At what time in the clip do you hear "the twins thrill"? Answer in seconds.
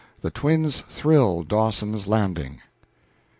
0.21-1.43